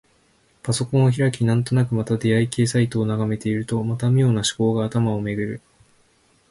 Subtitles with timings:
[0.63, 5.61] パソコンを開き、なんとなくまた出会い系サイトを眺めているとまた、妙な思考が頭をめぐる。